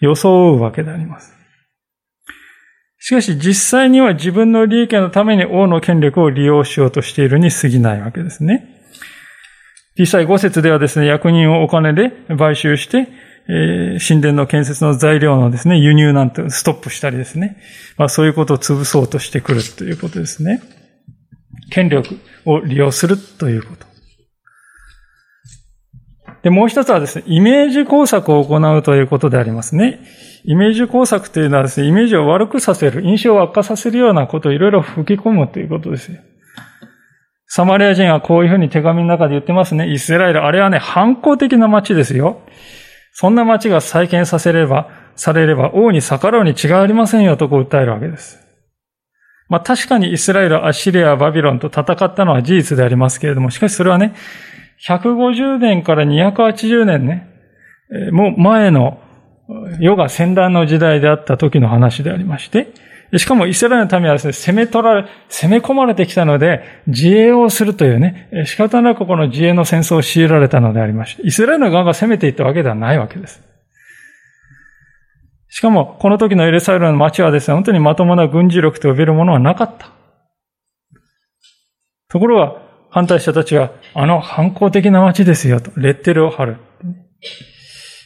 [0.00, 1.34] 装うわけであります。
[3.00, 8.82] しかし実際には自分の利益のために王の権力を利用しようとしているに過ぎないわけですね。
[9.98, 13.08] 実際5節ではですね、役人をお金で買収して、
[13.50, 17.56] えー、神殿の建設の材料のですね、輸入なんてストップしたりですね。
[17.96, 20.62] まあそういうことを潰そうとしてくるということですね。
[21.70, 23.88] 権力を利用するということ。
[26.42, 30.00] で、もう一つはですね、イメージ工作を行うということでありますね。
[30.44, 36.20] イメージ工作というのはですね、イメージを悪くさせる、印象を悪化させるようなことをいろいろ吹き込むということですよ。
[37.46, 39.90] サマリア人はこういうふうに手紙の中で言ってますね。
[39.90, 42.42] イスラエル、あれはね、反抗的な街ですよ。
[43.20, 48.38] そんな町が再建させれば、されれば王に逆らうに違いありませんよとこう訴えるわけです。
[49.48, 54.14] まあ確かにイスラエル、アシリア、バビロンと戦ったのは事実でありますけれども、しかしそれはね、
[54.86, 57.28] 150年から280年ね、
[58.12, 59.00] もう前の
[59.80, 62.68] 世が戦乱の時代であった時の話でありまして、
[63.16, 73.42] しかもイスラエルの民はですね、攻め取られ、攻め込まれてきたので、自衛をするというね、仕方なくこの自衛の戦争を強いられたのでありまして、イスラエルの側が攻めていったわけではないわけです。
[75.48, 79.90] しかも、この時のエルサレムの町はですね、本当にまともな軍事力と呼べるものはなかった。
[82.10, 86.56] ところが、反対者たちは、あの反抗的な町ですよと、レッテルを貼る。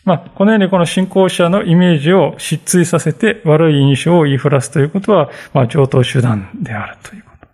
[0.04, 7.48] まあ、このようにこの信仰者のイメージを失墜させて悪い印象を言いふらすということは、まあ、上等手段であるということ。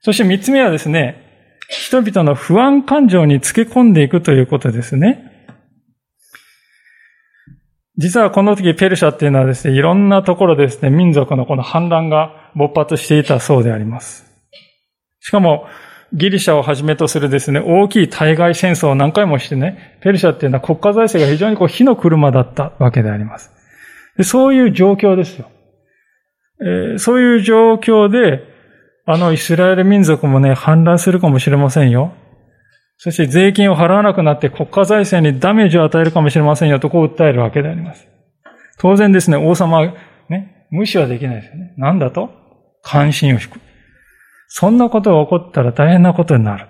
[0.00, 5.28] そして三つ目はですね、人々の不安感情につけ込んでいくということですね。
[7.98, 14.24] 実はこの時ペルシャっていうのはですね、いろんなところでですね、民族のこの反乱が勃発していたそうであります。
[15.20, 15.66] しかも、
[16.14, 23.50] ギリシャをはじめとするですね、大きい対外戦争を何回もしてね、ペルシャっていうのは国家財政が非常にこう火の車だったわけであります。
[24.16, 25.50] でそういう状況ですよ。
[26.60, 28.42] えー、そういう状況で、
[29.04, 32.12] あのイスラエル民族もね、反乱するかもしれませんよ。
[32.98, 38.06] そして税金を払わなくなって国家財政にダメージを与えるかもしれませんよとこう訴えるわけであります。
[38.78, 39.92] 当然ですね、王様、
[40.28, 41.74] ね、無視はできないですよね。
[41.78, 42.30] なんだと？
[42.82, 43.60] 関心を引く。
[44.54, 46.66] そんなことが起こったら大変なことになる。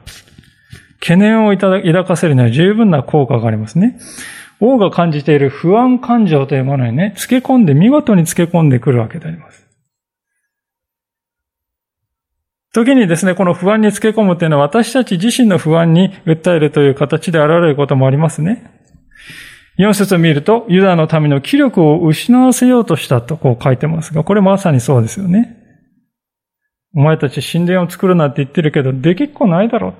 [1.00, 3.98] 懸念を抱かせるには十分な効果がありますね。
[4.60, 9.66] 王が感じている不安感情というものにね、付け込んで、見事に付け込んでくるわけであります。
[12.72, 18.70] 時にですね、この不安に付け込むというのは私たち自身の不安に訴えるという形で現れることもありますね。
[19.80, 25.61] 4節を見ると、ユダの民の気力を失わせようとしたとこう書いてますが、これまさにそうですよね。
[26.94, 29.94] お前たち神殿を作るなって言ってるけど、できっこないだろ。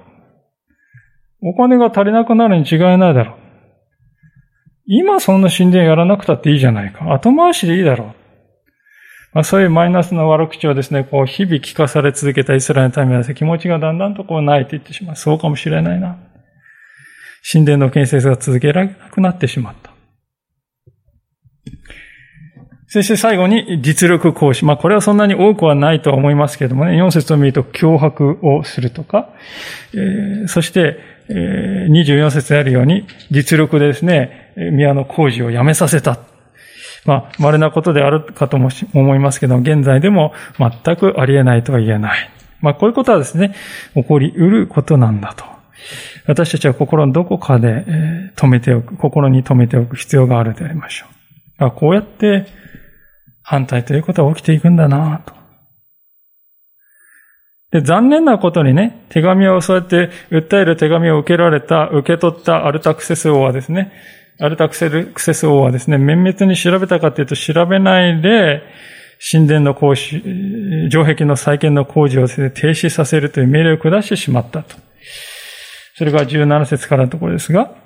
[1.42, 3.36] お金が足りなくなるに違いないだろ。
[4.86, 7.12] 今そんな神殿やらなくたっていいじゃないか。
[7.12, 8.22] 後回しでいいだろう。
[9.32, 15.16] まあ、そういうマイナスの悪口をですね、こう日々聞かされ続けたイスラエルの民は気持ちがだんだんとこう泣いていってしまう。
[15.16, 16.18] そうかもしれないな。
[17.50, 19.91] 神殿の建設が続けられなくなってしまった。
[22.92, 24.66] そして最後に実力行使。
[24.66, 29.30] まあこれはそんなに多くはないとは思いますけれどもね、4節を見ると脅迫をするとか、
[29.94, 30.98] えー、そして、
[31.30, 36.18] えー、24節であるように実力でですね、宮の工事をやめさせた。
[37.06, 42.30] まあ、稀なことであるかとも思いますけど、現在でも全くありえないとは言えない。
[42.60, 43.54] まあ、こういうことはですね、
[43.94, 45.46] 起こり得ることなんだと。
[46.26, 47.86] 私たちは心のどこかで
[48.36, 51.70] 止めておく、心に留めておく必要があるでありましょう。
[51.70, 52.60] こうやって
[53.52, 55.34] 反対ということは起きていくんだなと。
[57.70, 63.92] で、残念なことにね、手紙をそうやって訴える手紙を受けられた、受け取ったアルタクセス王はですね、
[64.40, 68.62] アルタクセス王はですね、綿密に調べたかというと調べないで、
[69.30, 70.22] 神殿の工事、
[70.88, 72.34] 城壁の再建の工事を停
[72.70, 74.76] 止させるという命令を下してしまったと。
[75.96, 77.81] それが17節からのところですが、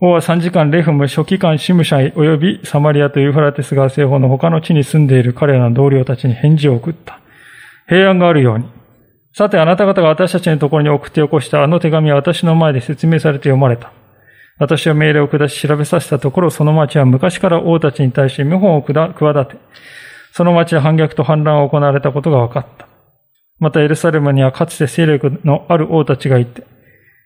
[0.00, 7.18] 王は3時間レフム、初期官シムシャイ及びサマリアとユーフラテス川西方の他の地に住んでいる彼らの同僚たちに返事を送った。
[7.88, 8.66] 平安があるように。
[9.32, 13.92] さてあなた方が私たちのところに送って起こしたあの手紙は私の前で説明されて読まれた。
[14.60, 19.56] 私は命令を下し調べさせたところ、その町は昔から王たちに対して謀反を企て、
[20.32, 22.86] その町で反逆と反乱を行われたことが分かった。
[23.58, 26.62] またエルサレムにはかつて勢力のある王たちがいて、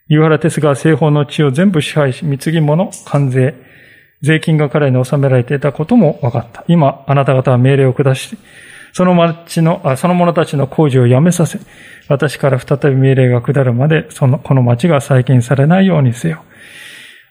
[0.08, 3.54] ユーハラテスが西方の地を全部支配し、貢ぎ物、関税、
[4.22, 6.64] 税金が彼に納められていたことも分かった。
[6.68, 8.36] 今、あなた方は命令を下し、
[8.92, 11.58] その町の、あその者たちの工事をやめさせ、
[12.08, 16.44] 私から再び命令が下るまで、その、この町が再建されないようにせよ。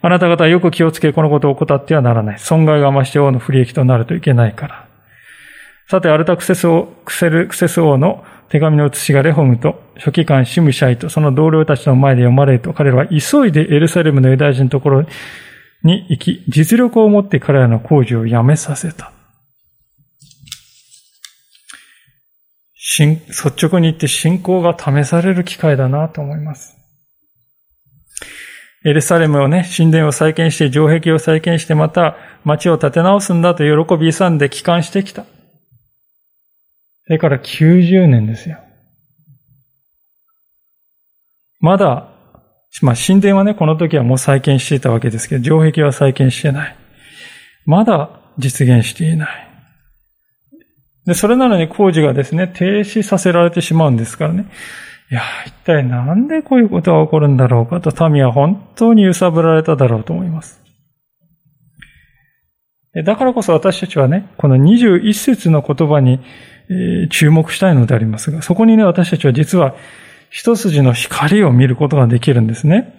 [0.01, 2.39] あなた方はよく気をつけ、このことを怠ってはならない。
[2.39, 4.87] 損害が増して王の不利益となるといけないから。
[5.87, 15.05] さて、アルタクセス王、クセル、クセス王の手紙の写しがレホムと、書記官シムシャイと、その同僚たちの前で読まれると、彼らは急いでエルサレムのユダヤ人のところ
[15.83, 19.13] に行き、実力を持って彼らの工事をやめさせた。
[22.99, 26.77] 率直に言って信仰が試される機会だなと思います。
[28.83, 35.23] エルサレムをね、神殿を再建して、城壁を再建して、また町を建て直すんだと喜び勇んで帰還してきた。
[37.11, 38.57] それから90年ですよ。
[41.59, 42.07] まだ、
[42.81, 46.75] まあ神殿はね、この時はもう再建していたわけですけど、城壁は再建してない。
[47.65, 49.47] まだ実現していない。
[51.05, 54.45] で、それなのに工事がですね、停止させられてしまうんですからね。
[55.11, 60.61] いや、一体なんでこういうことが起こるんだろうかと民は本当に揺さぶられただろうと思います。
[62.93, 66.21] だからこそ私たちはね、この21節の言葉に
[67.09, 69.75] 注目したいのでありますが、そこにね、私たちは実は
[70.29, 72.95] 一筋の光を見ることができるんですね。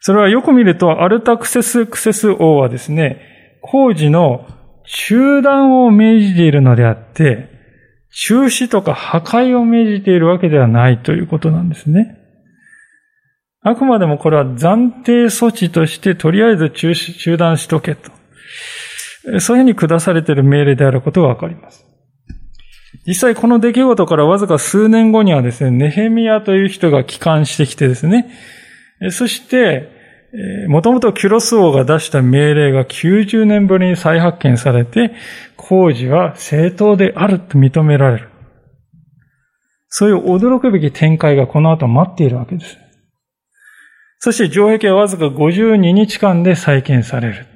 [0.00, 4.46] それはよく見ると、アルタクセス・クセス王はですね、工事の
[4.86, 7.48] 中断を命じているのであって、
[8.10, 12.18] 中止とか破壊を命じているわけではないということなんですね。
[13.62, 18.12] あくまでもこれは暫定措置としてとりあえず中止、中断しとけと。
[19.40, 21.86] そういうふうに下されている命令であることがわかります。
[23.06, 28.30] 実際この出来事からわずか数年後にはですね、ネヘミヤという人が帰還してきてですね、
[29.10, 29.92] そして、
[30.68, 35.12] もともとキュロス王が出した命令が90年ぶりに再発見されて、
[35.56, 38.28] 工事は正当であると認められる。
[39.88, 42.78] そういう驚くべき展開がこの後待っているわけです。
[44.18, 47.46] そして城壁はわずか52日間で再建される。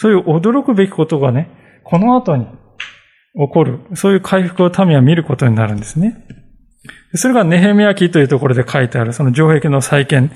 [0.00, 1.50] そういう驚くべきことがね、
[1.84, 6.24] この後に起こる、そういう回復を民は見ることになるんですね。
[7.16, 10.32] それがネヘミヤ記というところで書いてある、その城壁の再建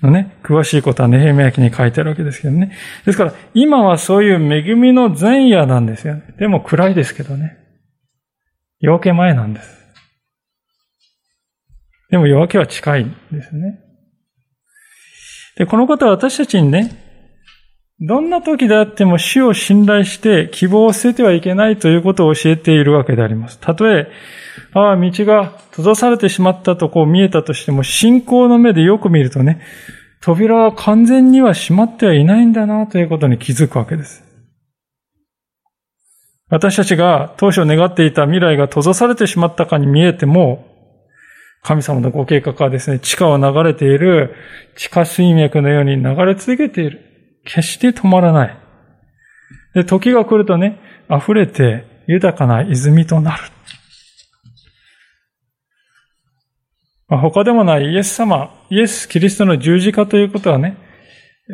[0.00, 2.72] のね、詳しいことはネヘミヤ記に書いてあるわけですけどね。
[3.04, 6.16] ですから、今はそういう恵みの前夜なんですよ。
[6.38, 7.58] でも暗いですけどね。
[8.80, 9.78] 夜明け前なんです。
[12.08, 13.78] でも夜明けは近いんですね。
[15.58, 17.11] で、このことは私たちにね、
[18.04, 23.60] どんな時であっても死を信頼して希望を捨ててはいけないということを教えているわけであります。
[23.60, 24.10] たとえ、
[24.74, 29.60] ああ、道が閉ざされてしまったとこう見えたとしても、信仰の目でよく見るとね、
[30.20, 34.24] 扉は完全には閉まってはいないんだなということに気づくわけです。
[36.48, 40.66] 私たちが当初願っていた未来が閉ざされてしまったかに見えても、
[41.62, 44.34] 神様のご計画はですね、地下を流れている
[44.74, 47.11] 地下水脈のように流れ続けている。
[47.44, 48.58] 決して止まらない。
[49.74, 50.78] で、時が来るとね、
[51.10, 53.42] 溢れて豊かな泉となる。
[57.08, 60.76] まあ、他でもないイエス様、イエス・キリストの十字架ということはね、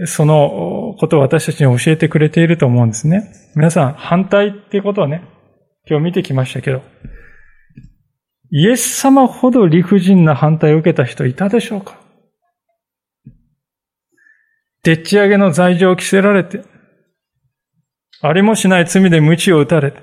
[0.05, 3.24] そのことを私たちに教えてくれていると思うんですね。
[3.57, 5.22] 皆さん、反対っていうことはね、
[5.89, 6.82] 今日見てきましたけど、
[8.51, 11.99] イエス様ほど理不尽な反対を受けた人いたでしょうか？
[14.89, 16.64] でっち上げの罪状を着せられて、
[18.22, 20.01] ありもしない罪で鞭を打たれて、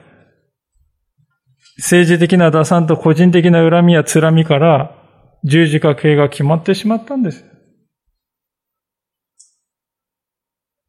[1.78, 4.96] 政治的な打算と個人的な恨みやつらみから
[5.44, 7.44] 十字架刑が決まってしまったんです。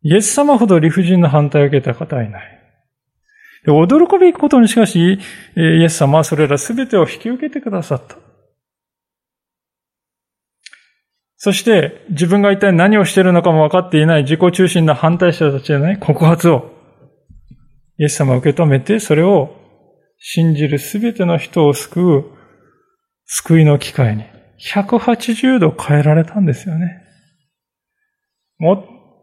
[0.02, 2.42] イエス様ほど理不尽な反対を受けた方はいない。
[3.66, 5.14] 驚くべきことにしかし、
[5.56, 8.25] イエス様はそれら全てを引き受けてくださった。
[11.36, 16.70] そして自分が一体何をしているのかも分かっていない自己中心な反対者たちへの、ね、告発を
[17.98, 19.54] イエス様は受け止めてそれを
[20.18, 22.24] 信じるすべての人を救う
[23.26, 24.24] 救いの機会に
[24.58, 27.02] 180度変えられたんですよね。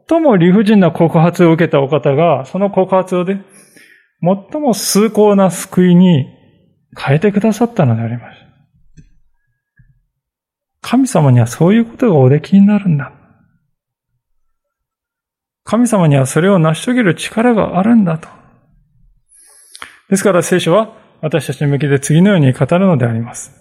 [0.07, 3.37] 最も理不尽な告発を受けたお方が、その告発をで、
[4.21, 6.27] 最も崇高な救いに
[6.95, 8.42] 変えてくださったのであります。
[10.83, 13.11] 神様にはそういうことがおできになるんだ。
[15.63, 18.27] 神様にはそれを成し遂げる力があるんだと。
[20.09, 23.51] ですから聖書は私たちに向けて次のように語るのであります。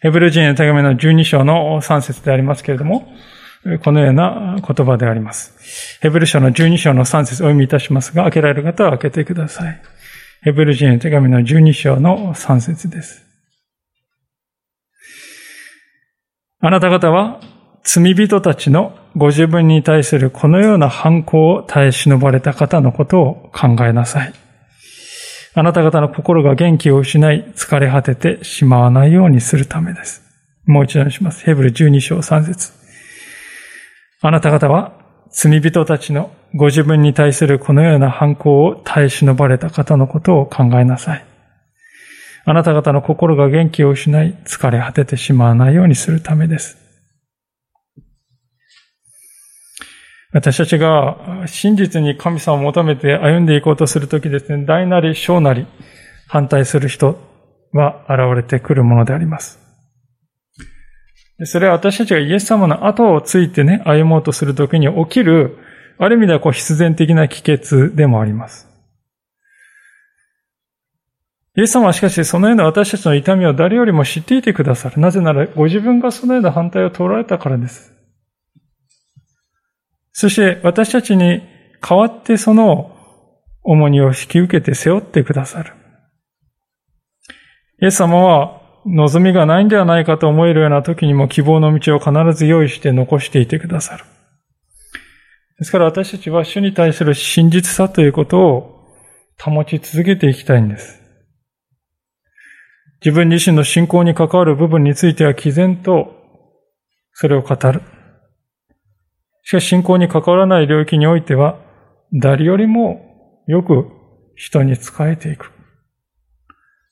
[0.00, 3.06] ヘブル人への手紙の12章の3節でありますけれども、
[3.84, 6.00] このような言葉であります。
[6.00, 9.80] ヘブル書の12章の3節お読みいたしますが、開けられる方は開けてください。
[10.42, 13.29] ヘブル人への手紙の12章の3節です。
[16.62, 17.40] あなた方は
[17.82, 24.34] 罪人たちのご自分に対するこのような反抗を耐え忍ばれた方のことを考えなさい。
[25.54, 30.22] あなた方の心が元気を失い疲れ果ててしまわないようにするためです。
[30.66, 31.44] もう一度にします。
[31.44, 32.72] ヘブル12章3節
[34.20, 34.92] あなた方は
[35.30, 41.29] 罪人たちのご自分に対するこのような反抗を耐え忍ばれた方のことを考えなさい。
[42.50, 46.78] あなた方の心が元気を失い、疲れ果ててしまわないようにするためです。
[50.32, 55.68] 私たちが真実に神様を求めて歩んでいこうとするときですね、大なり小なり
[56.26, 57.20] 反対する人
[57.72, 59.60] は現れてくるものであります。
[61.44, 65.56] それは私たちがイエス様の後をついてね、歩もうとするときに起きる、
[65.98, 68.69] ある意味ではこう必然的な帰結でもあります。
[71.56, 75.00] イエス様はしかしそのような私たちの痛みを誰よりも知っていてくださる。
[75.00, 77.92] なぜならご自分がそのような反対を取られたからです。
[80.12, 81.42] そして私たちに
[81.80, 82.96] 代わってその
[83.62, 85.72] 重荷を引き受けて背負ってくださる。
[87.82, 94.04] イエス様は望みがないんではないかと思えるような時にも希望の道を必ず用意して残していてくださる。
[95.58, 98.86] ですから私たちは主に対する真実さということを
[99.38, 100.99] 保ち続けていきたいんです。
[103.02, 106.14] 自分自身の信仰に関わる部分については毅然と
[107.12, 107.82] それを語る。
[109.42, 111.58] しかし信仰に関わらない領域においては
[112.12, 113.86] 誰よりもよく
[114.36, 115.50] 人に仕えていく。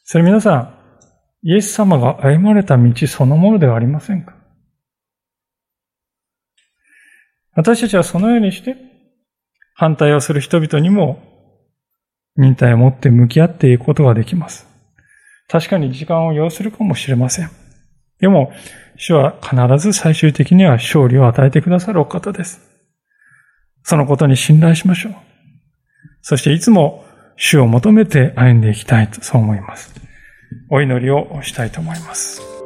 [0.05, 0.75] それ皆さん、
[1.43, 4.35] イエス様が歩まれた道そのものではありませんか？
[7.55, 8.77] 私たちはそのようにして
[9.75, 11.23] 反対をする人々にも
[12.37, 14.68] 忍耐を持って向き合っていくことができます。
[15.49, 17.51] 確かに時間を要するかもしれません。
[18.20, 18.53] でも、
[18.96, 22.61] 主は必ず最終的には勝利を与えてくださるお方です。
[23.82, 25.14] そのことに信頼しましょう。
[26.20, 27.05] そしていつも
[27.36, 29.94] 主を求めて歩んでいきたいと、そう思います。
[30.68, 32.58] お祈りをしたいと思います。